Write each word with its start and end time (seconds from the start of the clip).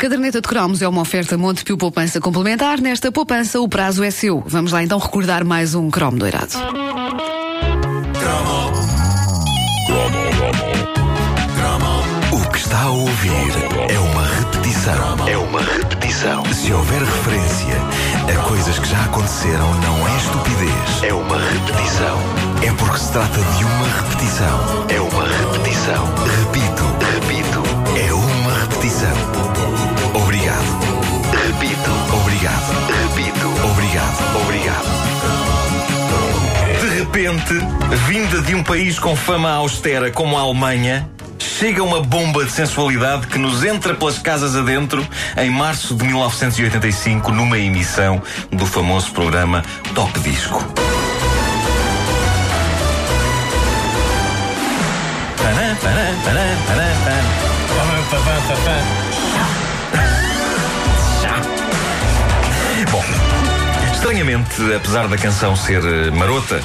Caderneta 0.00 0.40
de 0.40 0.48
Cromos 0.48 0.80
é 0.80 0.88
uma 0.88 1.02
oferta 1.02 1.36
Montepio 1.36 1.76
Poupança 1.76 2.18
Complementar. 2.22 2.80
Nesta 2.80 3.12
poupança, 3.12 3.60
o 3.60 3.68
prazo 3.68 4.02
é 4.02 4.10
seu. 4.10 4.42
Vamos 4.46 4.72
lá 4.72 4.82
então 4.82 4.98
recordar 4.98 5.44
mais 5.44 5.74
um 5.74 5.90
cromo 5.90 6.18
doirado. 6.18 6.54
O 12.32 12.50
que 12.50 12.58
está 12.58 12.80
a 12.80 12.90
ouvir 12.90 13.52
é 13.90 13.98
uma 13.98 14.24
repetição. 14.38 15.28
É 15.28 15.36
uma 15.36 15.60
repetição. 15.60 16.44
Se 16.46 16.72
houver 16.72 17.02
referência 17.02 17.76
a 18.26 18.42
coisas 18.48 18.78
que 18.78 18.88
já 18.88 19.04
aconteceram, 19.04 19.74
não 19.80 20.08
é 20.08 20.16
estupidez. 20.16 21.02
É 21.02 21.12
uma 21.12 21.36
repetição. 21.36 22.18
É 22.66 22.72
porque 22.72 22.98
se 22.98 23.12
trata 23.12 23.38
de 23.38 23.64
uma 23.64 23.86
repetição. 23.86 24.86
É 24.88 24.98
uma 24.98 25.26
repetição. 25.28 26.19
Repente, 37.12 37.54
vinda 38.06 38.40
de 38.40 38.54
um 38.54 38.62
país 38.62 38.96
com 38.96 39.16
fama 39.16 39.50
austera 39.50 40.12
como 40.12 40.38
a 40.38 40.42
Alemanha, 40.42 41.10
chega 41.40 41.82
uma 41.82 42.00
bomba 42.00 42.44
de 42.44 42.52
sensualidade 42.52 43.26
que 43.26 43.36
nos 43.36 43.64
entra 43.64 43.94
pelas 43.94 44.18
casas 44.18 44.54
adentro 44.54 45.04
em 45.36 45.50
março 45.50 45.96
de 45.96 46.04
1985, 46.04 47.32
numa 47.32 47.58
emissão 47.58 48.22
do 48.52 48.64
famoso 48.64 49.10
programa 49.10 49.64
Top 49.92 50.20
Disco. 50.20 50.64
Bom, 62.92 63.04
estranhamente, 63.92 64.74
apesar 64.76 65.08
da 65.08 65.18
canção 65.18 65.56
ser 65.56 65.82
eh, 65.84 66.10
marota 66.12 66.62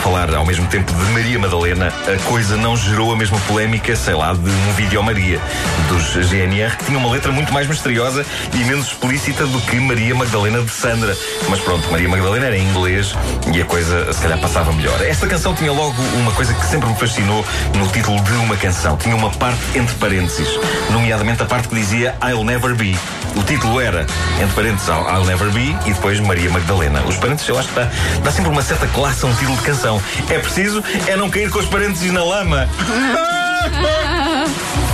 falar 0.00 0.34
ao 0.34 0.46
mesmo 0.46 0.66
tempo 0.66 0.92
de 0.92 1.04
Maria 1.12 1.38
Madalena, 1.38 1.88
a 1.88 2.22
coisa 2.24 2.56
não 2.56 2.76
gerou 2.76 3.12
a 3.12 3.16
mesma 3.16 3.38
polémica, 3.40 3.94
sei 3.94 4.14
lá, 4.14 4.32
de 4.32 4.48
um 4.48 4.72
vídeo 4.72 5.02
Maria 5.02 5.40
dos 5.88 6.14
GNR, 6.28 6.76
que 6.76 6.84
tinha 6.86 6.98
uma 6.98 7.10
letra 7.10 7.30
muito 7.30 7.52
mais 7.52 7.66
misteriosa 7.66 8.24
e 8.54 8.58
menos 8.64 8.88
explícita 8.88 9.46
do 9.46 9.60
que 9.60 9.76
Maria 9.78 10.14
Magdalena 10.14 10.62
de 10.62 10.70
Sandra. 10.70 11.16
Mas 11.48 11.60
pronto, 11.60 11.90
Maria 11.90 12.08
Magdalena 12.08 12.46
era 12.46 12.56
em 12.56 12.68
inglês 12.68 13.14
e 13.52 13.60
a 13.60 13.64
coisa 13.64 14.12
se 14.12 14.20
calhar 14.20 14.38
passava 14.38 14.72
melhor. 14.72 15.00
Esta 15.02 15.26
canção 15.26 15.54
tinha 15.54 15.72
logo 15.72 16.00
uma 16.14 16.32
coisa 16.32 16.54
que 16.54 16.64
sempre 16.66 16.88
me 16.88 16.96
fascinou 16.96 17.44
no 17.74 17.86
título 17.88 18.22
de 18.22 18.32
uma 18.32 18.56
canção. 18.56 18.96
Tinha 18.96 19.14
uma 19.14 19.30
parte 19.30 19.60
entre 19.74 19.94
parênteses, 19.96 20.48
nomeadamente 20.90 21.42
a 21.42 21.46
parte 21.46 21.68
que 21.68 21.74
dizia 21.74 22.14
I'll 22.22 22.44
Never 22.44 22.74
Be. 22.74 22.96
O 23.36 23.42
título 23.44 23.80
era, 23.80 24.06
entre 24.40 24.54
parênteses, 24.54 24.88
I'll 24.88 25.24
Never 25.24 25.50
Be 25.50 25.76
e 25.86 25.92
depois 25.92 26.18
Maria 26.20 26.50
Magdalena. 26.50 27.02
Os 27.06 27.16
parênteses, 27.16 27.48
eu 27.48 27.58
acho 27.58 27.68
que 27.68 27.74
dá, 27.74 27.88
dá 28.24 28.32
sempre 28.32 28.50
uma 28.50 28.62
certa 28.62 28.86
classe 28.88 29.24
a 29.24 29.28
um 29.28 29.34
título 29.34 29.56
de 29.56 29.62
canção. 29.62 29.89
É 30.28 30.38
preciso 30.38 30.84
é 31.06 31.16
não 31.16 31.30
cair 31.30 31.50
com 31.50 31.58
os 31.58 31.66
parênteses 31.66 32.12
na 32.12 32.22
lama. 32.22 32.68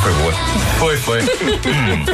Foi 0.00 0.12
boa? 0.12 0.32
Foi, 0.78 0.96
foi. 0.98 1.22
Hum. 1.22 2.04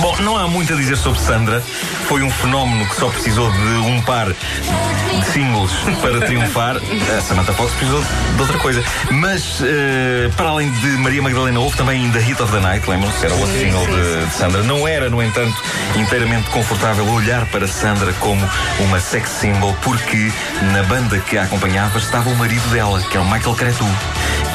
Bom, 0.00 0.16
não 0.20 0.36
há 0.36 0.46
muito 0.46 0.72
a 0.72 0.76
dizer 0.76 0.96
sobre 0.96 1.20
Sandra. 1.20 1.62
Foi 2.06 2.22
um 2.22 2.30
fenómeno 2.30 2.86
que 2.86 2.96
só 2.96 3.08
precisou 3.08 3.50
de 3.50 3.58
um 3.58 4.00
par 4.02 4.26
de 4.28 5.26
singles 5.32 5.72
para 6.00 6.20
triunfar. 6.20 6.76
A 6.76 7.20
Samantha 7.20 7.52
Fox 7.52 7.72
precisou 7.72 8.00
de 8.00 8.40
outra 8.40 8.58
coisa. 8.58 8.82
Mas, 9.10 9.60
eh, 9.62 10.30
para 10.36 10.50
além 10.50 10.70
de 10.70 10.86
Maria 10.98 11.20
Magdalena, 11.20 11.60
houve 11.60 11.76
também 11.76 12.10
The 12.10 12.20
Hit 12.20 12.42
of 12.42 12.52
the 12.52 12.60
Night, 12.60 12.88
lembram-se? 12.88 13.26
Era 13.26 13.34
o 13.34 13.40
outro 13.40 13.58
single 13.58 13.86
de, 13.86 14.26
de 14.26 14.32
Sandra. 14.32 14.62
Não 14.62 14.86
era, 14.86 15.10
no 15.10 15.22
entanto, 15.22 15.62
inteiramente 15.96 16.48
confortável 16.50 17.06
olhar 17.06 17.44
para 17.46 17.66
Sandra 17.66 18.12
como 18.14 18.48
uma 18.80 19.00
sex 19.00 19.28
symbol, 19.30 19.76
porque 19.82 20.32
na 20.72 20.82
banda 20.84 21.18
que 21.18 21.36
a 21.36 21.42
acompanhava 21.42 21.98
estava 21.98 22.30
o 22.30 22.36
marido 22.36 22.66
dela, 22.70 23.02
que 23.02 23.16
é 23.16 23.20
o 23.20 23.24
Michael 23.24 23.56
Cretu 23.56 23.86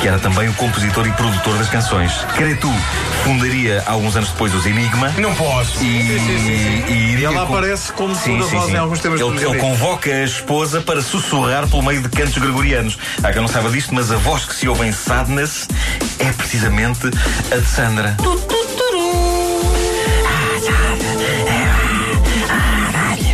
que 0.05 0.09
era 0.09 0.19
também 0.19 0.47
o 0.47 0.53
compositor 0.53 1.07
e 1.07 1.11
produtor 1.13 1.57
das 1.57 1.67
canções. 1.67 2.11
Cretu 2.35 2.71
fundaria 3.23 3.81
alguns 3.87 4.15
anos 4.15 4.29
depois 4.29 4.53
os 4.53 4.63
Enigma. 4.63 5.11
Não 5.17 5.33
posso. 5.33 5.81
E, 5.83 5.87
e, 5.87 7.11
iria 7.13 7.25
ela 7.25 7.47
com- 7.47 7.55
aparece 7.55 7.91
como 7.91 8.13
segunda 8.15 8.45
voz 8.45 8.69
em 8.69 8.77
alguns 8.77 8.99
temas 8.99 9.19
ele, 9.19 9.43
ele 9.43 9.57
convoca 9.57 10.11
a 10.11 10.23
esposa 10.23 10.79
para 10.79 11.01
sussurrar 11.01 11.67
pelo 11.67 11.81
meio 11.81 12.03
de 12.03 12.09
cantos 12.09 12.37
gregorianos. 12.37 12.99
Há 13.23 13.31
quem 13.31 13.41
não 13.41 13.47
saiba 13.47 13.71
disto, 13.71 13.95
mas 13.95 14.11
a 14.11 14.17
voz 14.17 14.45
que 14.45 14.53
se 14.53 14.67
ouve 14.67 14.85
em 14.85 14.91
Sadness 14.91 15.67
é 16.19 16.31
precisamente 16.33 17.07
a 17.51 17.57
de 17.57 17.65
Sandra. 17.65 18.15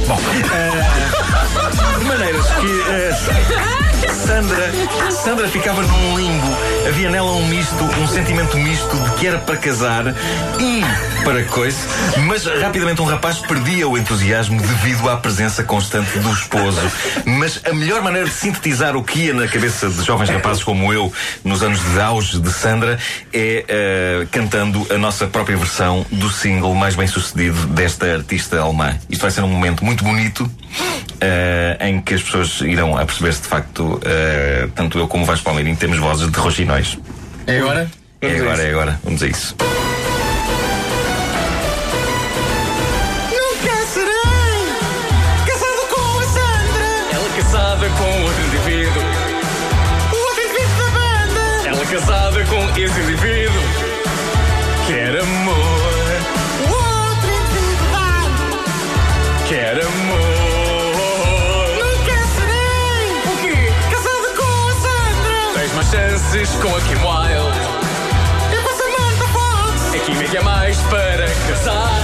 Bom, 0.07 0.19
eh, 0.53 1.99
de 1.99 2.05
maneiras 2.05 2.45
que 2.45 2.81
eh, 2.89 3.80
Sandra, 4.25 4.71
Sandra 5.11 5.47
ficava 5.47 5.81
num 5.81 6.17
limbo. 6.17 6.47
Havia 6.87 7.09
nela 7.09 7.31
um 7.31 7.47
misto, 7.47 7.83
um 7.83 8.07
sentimento 8.07 8.57
misto 8.57 8.95
de 8.95 9.11
que 9.15 9.27
era 9.27 9.39
para 9.39 9.57
casar 9.57 10.05
e 10.59 10.81
para 11.23 11.43
coisa, 11.43 11.77
mas 12.25 12.45
rapidamente 12.45 13.01
um 13.01 13.05
rapaz 13.05 13.39
perdia 13.39 13.87
o 13.87 13.97
entusiasmo 13.97 14.59
devido 14.59 15.09
à 15.09 15.17
presença 15.17 15.63
constante 15.63 16.17
do 16.19 16.31
esposo. 16.31 16.79
Mas 17.25 17.61
a 17.65 17.73
melhor 17.73 18.01
maneira 18.01 18.27
de 18.27 18.33
sintetizar 18.33 18.95
o 18.95 19.03
que 19.03 19.25
ia 19.25 19.33
na 19.33 19.47
cabeça 19.47 19.89
de 19.89 20.03
jovens 20.03 20.29
rapazes 20.29 20.63
como 20.63 20.91
eu 20.93 21.11
nos 21.43 21.63
anos 21.63 21.79
de 21.79 21.99
auge 21.99 22.39
de 22.39 22.51
Sandra 22.51 22.97
é 23.33 23.65
eh, 23.67 24.27
cantando 24.31 24.85
a 24.89 24.97
nossa 24.97 25.27
própria 25.27 25.57
versão 25.57 26.05
do 26.11 26.29
single 26.29 26.73
mais 26.75 26.95
bem 26.95 27.07
sucedido 27.07 27.67
desta 27.67 28.05
artista 28.05 28.59
alemã. 28.59 28.97
Isto 29.09 29.21
vai 29.21 29.31
ser 29.31 29.41
um 29.41 29.47
momento 29.47 29.83
muito 29.85 30.03
bonito 30.03 30.49
eh, 31.21 31.77
em 31.87 32.01
que 32.01 32.15
as 32.15 32.21
pessoas 32.23 32.59
irão 32.61 32.97
a 32.97 33.05
perceber-se 33.05 33.41
de 33.43 33.47
facto, 33.47 33.99
eh, 34.03 34.67
tanto 34.75 34.97
eu 34.99 35.07
como 35.07 35.23
o 35.23 35.25
Vasco 35.25 35.45
Palmeirinho 35.45 35.77
temos 35.77 35.97
vozes 35.99 36.29
de 36.29 36.37
roxinóis. 36.39 36.97
É 37.47 37.59
agora? 37.59 37.89
É 38.21 38.37
agora, 38.37 38.61
é 38.63 38.69
agora. 38.71 38.99
Vamos 39.03 39.23
a 39.23 39.27
isso. 39.27 39.55
Nunca 43.29 43.75
serei 43.93 44.65
casado 45.45 45.87
com 45.89 46.19
a 46.19 46.23
Sandra, 46.23 46.89
Ela 47.13 47.29
casada 47.37 47.89
com 47.89 48.23
outro 48.23 48.43
indivíduo. 48.45 49.03
o 50.11 50.15
outro 50.15 50.43
indivíduo 50.43 50.77
da 50.77 50.89
banda. 50.99 51.67
Ela 51.67 51.85
casada 51.85 52.45
com 52.45 52.69
esse 52.79 52.99
indivíduo. 52.99 53.61
Quer 54.87 55.17
amor, 55.21 55.55
O 56.59 56.73
outro 56.73 57.29
indivíduo 57.29 57.87
da 57.91 57.99
banda. 57.99 59.47
quer 59.47 59.77
amor. 59.85 60.00
Chances 65.91 66.49
com 66.61 66.73
a 66.73 66.79
Kim 66.81 66.95
Wilde. 67.03 67.59
Eu 68.53 68.61
a 68.61 68.73
Samantha 68.73 69.27
Fox. 69.33 69.93
A 69.93 69.99
Kim 69.99 70.23
é 70.23 70.27
que 70.27 70.37
é 70.37 70.41
mais 70.41 70.77
para 70.83 71.27
casar. 71.49 71.99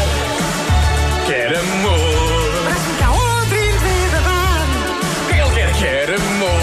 Quer 1.25 1.55
amor. 1.55 2.63
Parece-me 2.65 2.97
que 2.97 3.03
há 3.03 3.11
outro 3.11 3.55
indivíduo 3.55 4.11
da 4.11 4.19
banda. 4.19 4.89
O 5.23 5.51
que 5.53 5.59
ele 5.59 5.71
quer? 5.71 5.71
Quer 5.79 6.09
amor. 6.15 6.57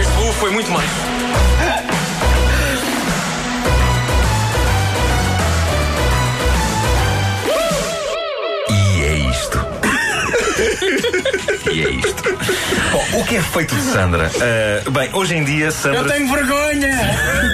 Este 0.00 0.12
voo 0.14 0.32
foi 0.32 0.50
muito 0.50 0.70
mais. 0.70 0.90
E 8.70 9.02
é 9.02 9.14
isto. 9.30 9.58
e 11.72 11.82
é 11.84 11.90
isto. 11.90 12.22
Bom, 12.92 13.20
o 13.20 13.24
que 13.24 13.36
é 13.36 13.42
feito 13.42 13.74
de 13.74 13.82
Sandra? 13.82 14.30
Ah, 14.40 14.90
bem, 14.90 15.08
hoje 15.12 15.34
em 15.36 15.44
dia, 15.44 15.70
Sandra. 15.70 16.00
Eu 16.00 16.06
tenho 16.06 16.32
vergonha! 16.32 16.98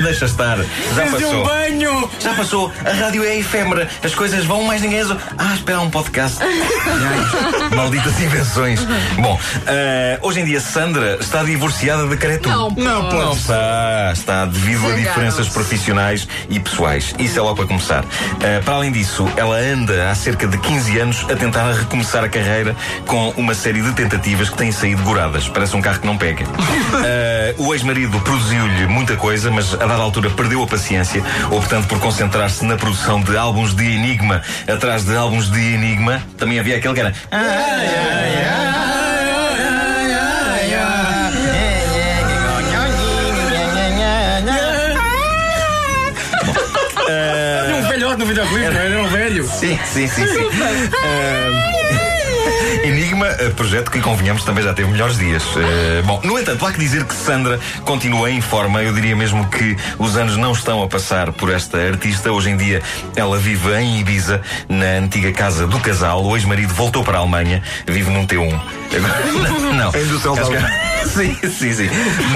Deixa 0.03 0.25
estar. 0.27 0.59
Já 0.95 1.07
Fiz 1.07 1.19
de 1.19 1.25
um 1.25 1.43
passou. 1.43 1.45
banho! 1.45 2.11
Já 2.21 2.35
passou. 2.35 2.73
A 2.85 2.91
rádio 2.93 3.25
é 3.25 3.39
efêmera. 3.39 3.89
As 4.03 4.15
coisas 4.15 4.45
vão, 4.45 4.63
mais 4.65 4.83
ninguém. 4.83 5.01
Ah, 5.39 5.55
espera 5.55 5.81
um 5.81 5.91
podcast. 5.91 6.39
Ai, 6.43 7.75
malditas 7.75 8.21
invenções. 8.21 8.81
Bom, 9.19 9.39
ah, 9.67 10.19
hoje 10.23 10.41
em 10.41 10.45
dia, 10.45 10.61
Sandra 10.61 11.17
está 11.21 11.43
divorciada 11.43 12.07
de 12.07 12.17
Caretu. 12.17 12.49
Não, 12.49 12.71
Não, 12.71 13.03
pode. 13.05 13.15
Não 13.17 13.33
está, 13.33 14.11
está 14.13 14.45
devido 14.45 14.87
a 14.87 14.93
diferenças 14.95 15.49
profissionais 15.49 16.27
e 16.49 16.59
pessoais. 16.61 17.15
Isso 17.19 17.39
é 17.39 17.43
logo 17.43 17.57
para 17.57 17.67
começar. 17.67 18.05
Uh, 18.05 18.63
para 18.65 18.75
além 18.75 18.93
disso, 18.93 19.27
ela 19.37 19.57
anda 19.57 20.11
há 20.11 20.15
cerca 20.15 20.47
de 20.47 20.59
15 20.59 20.99
anos 20.99 21.27
a 21.31 21.37
tentar 21.37 21.71
recomeçar 21.73 22.25
a 22.25 22.29
carreira 22.29 22.75
com 23.07 23.31
uma 23.31 23.55
série 23.55 23.81
de 23.83 23.93
tentativas 24.01 24.49
que 24.49 24.57
têm 24.57 24.73
saído 24.73 25.03
goradas. 25.03 25.47
Parece 25.47 25.77
um 25.77 25.83
carro 25.83 26.01
que 26.01 26.07
não 26.07 26.17
pega. 26.17 26.45
Uh, 26.47 27.67
o 27.67 27.75
ex-marido 27.75 28.19
produziu-lhe 28.21 28.87
muita 28.87 29.15
coisa, 29.15 29.51
mas 29.51 29.75
a 29.75 29.77
dada 29.77 29.97
altura 29.97 30.31
perdeu 30.31 30.63
a 30.63 30.67
paciência, 30.67 31.23
optando 31.51 31.87
por 31.87 32.01
concentrar-se 32.01 32.65
na 32.65 32.77
produção 32.77 33.21
de 33.21 33.37
álbuns 33.37 33.75
de 33.75 33.85
enigma 33.85 34.41
atrás 34.67 35.05
de 35.05 35.15
álbuns 35.15 35.51
de 35.51 35.61
enigma. 35.75 36.23
Também 36.39 36.59
havia 36.59 36.79
aquele 36.79 36.95
que 36.95 37.01
era. 37.01 37.13
"Ai, 37.31 37.41
ai, 37.41 37.87
ai, 38.37 38.47
ai, 38.49 39.53
ai, 39.69 40.13
ai, 40.15 40.75
ai, 40.75 41.91
Era 47.07 47.77
um 47.77 47.83
velhote 47.89 48.19
no 48.19 48.27
videoclipe, 48.27 48.71
não 48.71 48.81
era 48.81 49.03
um 49.03 49.09
velho. 49.09 49.47
Sim, 49.47 49.79
sim, 49.85 50.07
sim. 50.09 50.27
sim. 50.27 50.49
Ah, 51.05 52.30
Enigma, 52.85 53.27
eh, 53.27 53.51
projeto 53.51 53.91
que 53.91 54.01
convenhamos 54.01 54.45
também 54.45 54.65
já 54.65 54.73
teve 54.73 54.91
melhores 54.91 55.19
dias. 55.19 55.43
Uh, 55.57 56.03
bom, 56.05 56.21
no 56.25 56.39
entanto, 56.39 56.65
há 56.67 56.73
que 56.73 56.79
dizer 56.79 57.05
que 57.05 57.15
Sandra 57.15 57.59
continua 57.85 58.31
em 58.31 58.41
forma. 58.41 58.83
Eu 58.83 58.93
diria 58.93 59.15
mesmo 59.17 59.49
que 59.49 59.77
os 59.99 60.17
anos 60.17 60.37
não 60.37 60.53
estão 60.53 60.83
a 60.83 60.89
passar 60.89 61.33
por 61.33 61.53
esta 61.53 61.79
artista. 61.79 62.33
Hoje 62.33 62.51
em 62.51 62.57
dia 62.57 62.83
ela 63.17 63.39
vive 63.39 63.75
em 63.75 64.01
Ibiza, 64.01 64.41
na 64.69 64.99
antiga 64.99 65.33
casa 65.33 65.67
do 65.67 65.79
casal. 65.81 66.25
O 66.25 66.37
ex-marido 66.37 66.73
voltou 66.75 67.05
para 67.05 67.19
a 67.19 67.21
Alemanha, 67.21 67.63
vive 67.87 68.11
num 68.11 68.27
T1. 68.27 68.61
Agora, 68.97 69.73
não. 69.75 69.89
Em 69.95 70.07
Düsseldorf. 70.07 70.51
Sim, 71.01 71.35
sim, 71.35 71.73
sim. 71.73 71.89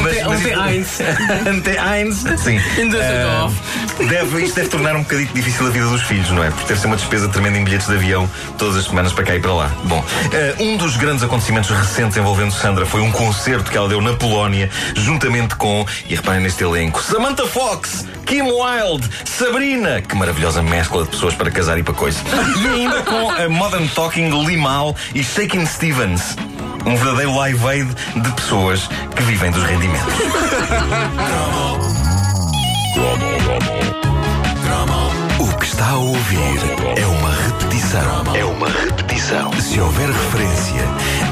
Mas, 0.02 0.26
Um 0.26 0.40
T1. 0.40 1.46
Ante 1.46 1.70
Heinz, 1.70 2.24
sim. 2.40 2.58
Em 2.80 2.88
Düsseldorf. 2.88 3.54
Deve, 3.98 4.44
isto 4.44 4.56
deve 4.56 4.68
tornar 4.68 4.96
um 4.96 5.02
bocadinho 5.02 5.28
difícil 5.32 5.66
a 5.66 5.70
vida 5.70 5.86
dos 5.86 6.02
filhos, 6.02 6.30
não 6.30 6.42
é? 6.42 6.50
Por 6.50 6.64
ter 6.64 6.76
ser 6.76 6.86
uma 6.88 6.96
despesa 6.96 7.28
tremenda 7.28 7.58
em 7.58 7.64
bilhetes 7.64 7.86
de 7.86 7.94
avião 7.94 8.28
todas 8.58 8.76
as 8.76 8.86
semanas 8.86 9.12
para 9.12 9.24
cá 9.24 9.36
e 9.36 9.40
para 9.40 9.52
lá. 9.52 9.72
Bom, 9.84 10.04
ah, 10.04 10.62
um 10.62 10.76
dos 10.76 10.96
grandes 10.96 11.22
acontecimentos 11.22 11.70
recentes 11.70 12.16
envolvendo 12.16 12.52
Sandra 12.52 12.84
foi 12.84 13.00
um 13.00 13.12
concerto 13.12 13.70
que 13.70 13.76
ela 13.76 13.88
deu 13.88 14.00
na 14.00 14.14
Polónia, 14.14 14.68
juntamente 14.96 15.54
com, 15.54 15.86
e 16.08 16.16
reparem 16.16 16.40
neste 16.40 16.64
elenco, 16.64 17.00
Samantha 17.02 17.46
Fox, 17.46 18.04
Kim 18.26 18.42
Wilde, 18.42 19.08
Sabrina, 19.24 20.02
que 20.02 20.16
maravilhosa 20.16 20.62
mescla 20.62 21.04
de 21.04 21.10
pessoas 21.10 21.34
para 21.34 21.50
casar 21.50 21.78
e 21.78 21.82
para 21.82 21.94
coisa. 21.94 22.18
E 22.58 22.66
ainda 22.66 23.02
com 23.02 23.30
a 23.30 23.48
Modern 23.48 23.86
Talking, 23.88 24.30
Limal 24.44 24.96
e 25.14 25.22
Shakin' 25.22 25.66
Stevens. 25.66 26.36
Um 26.84 26.96
verdadeiro 26.96 27.34
live 27.36 27.66
aid 27.66 27.88
de 28.16 28.32
pessoas 28.32 28.88
que 29.14 29.22
vivem 29.22 29.50
dos 29.50 29.62
rendimentos. 29.62 30.14
O 35.38 35.56
que 35.58 35.64
está 35.66 35.90
a 35.90 35.96
ouvir 35.96 36.38
é 36.96 37.06
uma 37.06 37.30
repetição. 37.30 38.34
É 38.34 38.44
uma 38.44 38.68
repetição. 38.68 39.52
Se 39.60 39.80
houver 39.80 40.08
referência 40.08 40.82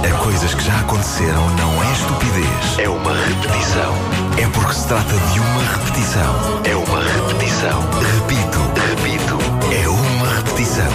a 0.08 0.19
coisas 0.23 0.55
que 0.55 0.64
já 0.64 0.79
aconteceram, 0.81 1.49
não 1.56 1.82
é 1.82 1.93
estupidez. 1.93 2.79
É 2.79 2.88
uma 2.88 3.12
repetição. 3.12 3.94
É 4.38 4.46
porque 4.49 4.75
se 4.75 4.88
trata 4.88 5.14
de 5.32 5.40
uma 5.40 5.62
repetição. 5.76 6.61
É 6.64 6.76
uma 6.76 7.02
repetição. 7.02 7.81
Repito, 8.14 8.58
repito. 8.90 9.38
É 9.75 9.88
uma 9.88 10.29
repetição. 10.37 10.93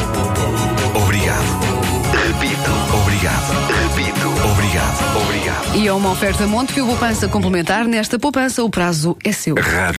Obrigado. 0.95 1.87
Repito. 2.27 2.71
Obrigado. 3.01 3.53
Repito. 3.83 4.27
Obrigado. 4.51 5.21
Obrigado. 5.21 5.75
E 5.75 5.87
é 5.87 5.93
uma 5.93 6.11
oferta 6.11 6.47
Montepio 6.47 6.85
Poupança 6.85 7.27
complementar. 7.27 7.85
Nesta 7.85 8.17
poupança, 8.17 8.63
o 8.63 8.69
prazo 8.69 9.17
é 9.23 9.31
seu. 9.31 9.55